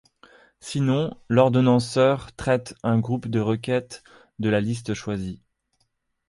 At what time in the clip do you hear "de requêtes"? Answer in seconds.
3.27-4.03